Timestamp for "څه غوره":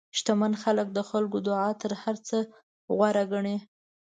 2.27-3.23